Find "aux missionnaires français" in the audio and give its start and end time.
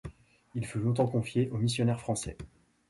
1.51-2.35